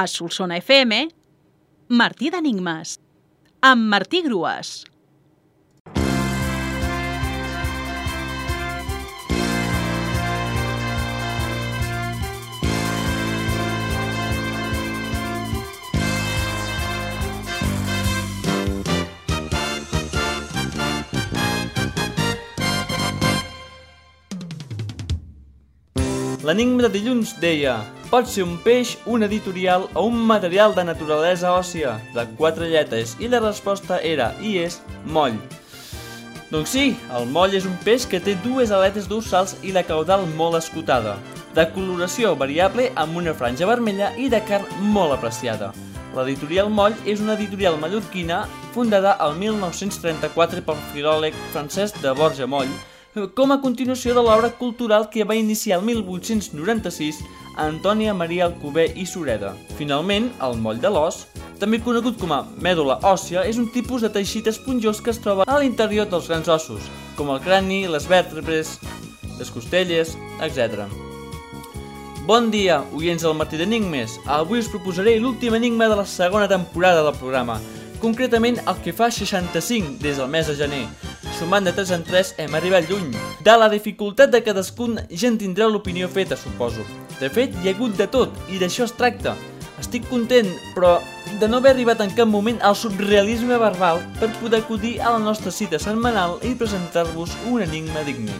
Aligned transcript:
A 0.00 0.06
Solsona 0.08 0.56
FM, 0.56 1.10
Martí 1.92 2.30
d'Enigmes, 2.32 2.94
amb 3.60 3.82
Martí 3.92 4.22
Grues. 4.24 4.86
L'enigma 26.40 26.86
de 26.86 26.88
dilluns 26.94 27.34
deia 27.36 27.74
Pot 28.08 28.28
ser 28.32 28.46
un 28.46 28.54
peix, 28.64 28.94
un 29.04 29.22
editorial 29.22 29.82
o 29.92 30.06
un 30.08 30.16
material 30.26 30.72
de 30.72 30.86
naturalesa 30.88 31.50
òssia, 31.52 31.98
de 32.14 32.24
quatre 32.38 32.70
lletres, 32.70 33.12
i 33.20 33.28
la 33.28 33.42
resposta 33.44 33.98
era, 34.00 34.30
i 34.40 34.56
és, 34.62 34.78
moll. 35.04 35.36
Doncs 36.50 36.72
sí, 36.72 36.86
el 37.18 37.28
moll 37.30 37.52
és 37.54 37.68
un 37.68 37.76
peix 37.84 38.08
que 38.08 38.22
té 38.24 38.34
dues 38.42 38.72
aletes 38.72 39.06
dorsals 39.10 39.52
i 39.62 39.74
la 39.76 39.84
caudal 39.84 40.24
molt 40.40 40.56
escotada, 40.58 41.18
de 41.54 41.66
coloració 41.76 42.32
variable 42.40 42.88
amb 42.98 43.20
una 43.20 43.36
franja 43.36 43.68
vermella 43.68 44.10
i 44.16 44.30
de 44.32 44.40
carn 44.48 44.66
molt 44.96 45.18
apreciada. 45.18 45.74
L'editorial 46.16 46.72
Moll 46.72 46.96
és 47.06 47.20
una 47.22 47.36
editorial 47.36 47.76
mallorquina 47.78 48.46
fundada 48.74 49.12
el 49.26 49.36
1934 49.38 50.64
pel 50.66 50.80
filòleg 50.94 51.36
Francesc 51.52 52.00
de 52.02 52.16
Borja 52.18 52.48
Moll, 52.50 52.72
com 53.34 53.50
a 53.50 53.58
continuació 53.58 54.14
de 54.14 54.22
l'obra 54.22 54.52
cultural 54.54 55.08
que 55.10 55.24
va 55.26 55.34
iniciar 55.34 55.80
el 55.80 55.86
1896 55.86 57.18
Antònia 57.58 58.14
Maria 58.14 58.44
Alcover 58.46 58.86
i 58.94 59.06
Sureda. 59.06 59.50
Finalment, 59.78 60.30
el 60.46 60.54
moll 60.62 60.78
de 60.78 60.92
l'os, 60.94 61.24
també 61.58 61.80
conegut 61.82 62.20
com 62.20 62.30
a 62.32 62.44
mèdula 62.62 63.00
òssia, 63.02 63.42
és 63.42 63.58
un 63.58 63.66
tipus 63.74 64.06
de 64.06 64.12
teixit 64.14 64.46
esponjós 64.46 65.02
que 65.02 65.10
es 65.10 65.18
troba 65.18 65.44
a 65.44 65.58
l'interior 65.58 66.06
dels 66.08 66.30
grans 66.30 66.48
ossos, 66.48 66.86
com 67.18 67.34
el 67.34 67.42
crani, 67.42 67.82
les 67.90 68.06
vèrtebres, 68.06 68.78
les 69.40 69.50
costelles, 69.50 70.14
etc. 70.46 70.86
Bon 72.30 72.46
dia, 72.54 72.78
oients 72.94 73.26
del 73.26 73.34
Martí 73.34 73.58
d'Enigmes. 73.58 74.20
Avui 74.30 74.62
us 74.62 74.70
proposaré 74.70 75.18
l'últim 75.18 75.58
enigma 75.58 75.90
de 75.90 75.98
la 75.98 76.06
segona 76.06 76.46
temporada 76.48 77.02
del 77.02 77.18
programa, 77.18 77.58
concretament 78.00 78.62
el 78.64 78.78
que 78.84 78.94
fa 78.94 79.10
65 79.10 79.98
des 79.98 80.22
del 80.22 80.30
mes 80.30 80.46
de 80.46 80.54
gener. 80.62 80.84
Sumant 81.40 81.64
de 81.64 81.72
3 81.72 81.90
en 81.96 82.02
3 82.04 82.34
hem 82.36 82.54
arribat 82.54 82.90
lluny. 82.90 83.14
De 83.40 83.52
la 83.56 83.70
dificultat 83.72 84.28
de 84.28 84.42
cadascun 84.44 84.98
ja 85.08 85.28
en 85.30 85.38
tindreu 85.40 85.70
l'opinió 85.72 86.08
feta, 86.12 86.36
suposo. 86.36 86.84
De 87.16 87.30
fet, 87.32 87.54
hi 87.62 87.70
ha 87.70 87.72
hagut 87.72 87.96
de 87.96 88.06
tot, 88.12 88.36
i 88.52 88.60
d'això 88.60 88.84
es 88.84 88.92
tracta. 88.98 89.32
Estic 89.80 90.04
content, 90.10 90.50
però 90.74 90.98
de 91.40 91.48
no 91.48 91.62
haver 91.62 91.72
arribat 91.72 92.04
en 92.04 92.12
cap 92.12 92.28
moment 92.28 92.60
al 92.60 92.76
surrealisme 92.76 93.56
verbal 93.56 94.04
per 94.20 94.28
poder 94.42 94.60
acudir 94.60 94.98
a 95.00 95.14
la 95.16 95.24
nostra 95.24 95.48
cita 95.48 95.80
setmanal 95.80 96.36
i 96.44 96.52
presentar-vos 96.60 97.32
un 97.48 97.64
enigma 97.64 98.04
digne. 98.04 98.36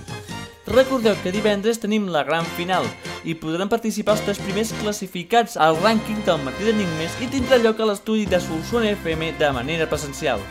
Recordeu 0.69 1.17
que 1.25 1.33
divendres 1.33 1.81
tenim 1.81 2.13
la 2.13 2.27
gran 2.29 2.45
final 2.61 2.85
i 3.25 3.33
podran 3.33 3.73
participar 3.73 4.19
els 4.19 4.29
tres 4.29 4.45
primers 4.45 4.77
classificats 4.85 5.57
al 5.57 5.81
rànquing 5.81 6.21
del 6.29 6.45
Martí 6.45 6.69
d'Enigmes 6.69 7.17
i 7.25 7.33
tindrà 7.33 7.65
lloc 7.65 7.81
a 7.81 7.89
l'estudi 7.95 8.29
de 8.29 8.45
Solsona 8.45 8.93
FM 8.93 9.39
de 9.41 9.55
manera 9.57 9.89
presencial. 9.89 10.45